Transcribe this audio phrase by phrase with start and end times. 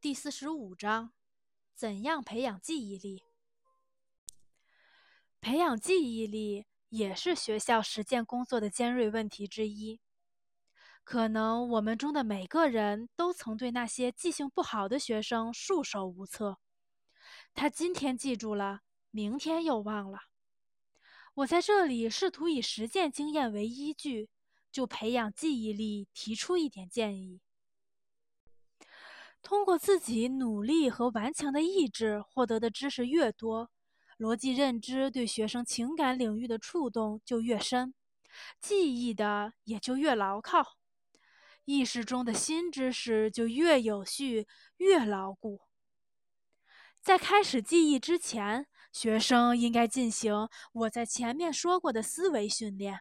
[0.00, 1.10] 第四十五章：
[1.74, 3.24] 怎样培养记忆力？
[5.40, 10.00] 培养记忆力也是学校实践工作的尖锐问题之一。
[11.02, 16.58] 可能我们中的每个人都曾对那些记性不好的学生束手无策。
[17.52, 20.20] 他今天记住了，明天又忘了。
[21.34, 24.30] 我在这里试图以实践经验为依据，
[24.70, 27.40] 就培养记忆力提出一点建议。
[29.48, 33.70] 通过自己努力和顽强的意志获得的知识越多，
[34.18, 37.94] 逻辑认知对学生情感领域的触动就越深，
[38.60, 40.76] 记忆的也就越牢靠，
[41.64, 45.62] 意识中的新知识就越有序、越牢固。
[47.00, 53.00] 在开始记忆之前，学生应该进行我在前面说过的思维训练。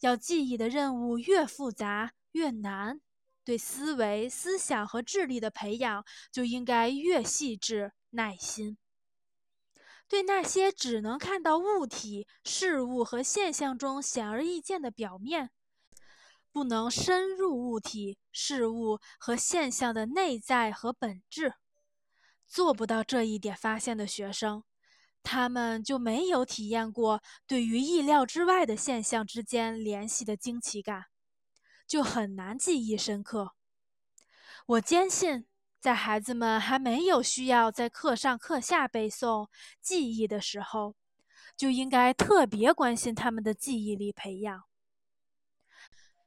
[0.00, 3.00] 要记忆的任务越复杂越难。
[3.46, 8.76] 对思维、思想和智力的培养就应该越细致、耐心。
[10.08, 15.50] 对那些只能看到物体、事物和现象中显而易见的表面，
[16.50, 21.54] 不能深入物体、事物和现象的内在和本质，
[22.48, 24.64] 做不到这一点发现的学生，
[25.22, 31.04] 他们就没有体验过对于意料之外的现象之间联系的惊奇感。
[31.86, 33.52] 就很难记忆深刻。
[34.66, 35.46] 我坚信，
[35.80, 39.48] 在孩子们还没有需要在课上课下背诵
[39.80, 40.96] 记忆的时候，
[41.56, 44.64] 就应该特别关心他们的记忆力培养。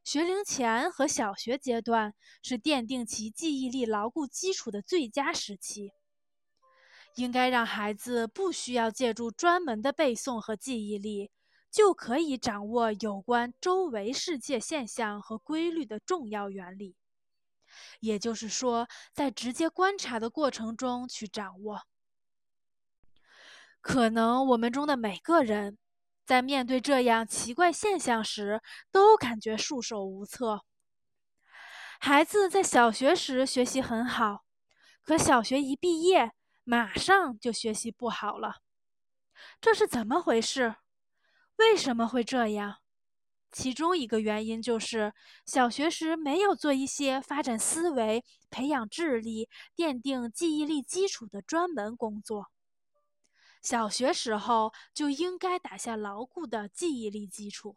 [0.01, 5.91] 学龄前和小学阶段是奠定其记忆力牢固基础的最佳时期，
[7.15, 11.29] 应该让孩子不需要借助专门的背诵和记忆力。
[11.71, 16.95] 就可以掌握有关周围世界现象和规律的重要原理，
[17.99, 21.83] 也就是说，在直接观察的过程中去掌握。
[23.81, 25.77] 可能我们中的每个人，
[26.25, 28.61] 在面对这样奇怪现象时，
[28.91, 30.65] 都感觉束手无策。
[31.99, 34.43] 孩子在小学时学习很好，
[35.03, 36.31] 可小学一毕业，
[36.63, 38.61] 马上就学习不好了，
[39.61, 40.75] 这是怎么回事？
[41.59, 42.77] 为什么会这样？
[43.51, 45.13] 其中一个原因就是
[45.45, 52.49] 小学时没有做一些发展思维、培养智力、奠定记忆力基础的专门工作。
[53.61, 57.75] 小学时候就应该打下牢固的记忆力基础，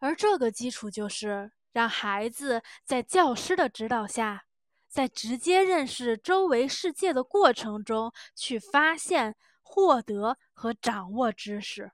[0.00, 4.46] 而这个基础就是让孩子在教师的指导下，
[4.88, 11.92] 在直接认识周围世界的过程中去发现、获得和掌握知识。